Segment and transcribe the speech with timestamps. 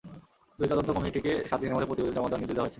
[0.57, 2.69] দুই তদন্ত কমিটিকে সাত দিনের মধ্যে প্রতিবেদন জমা দেওয়ার নির্দেশ দেওয়া হয়েছে।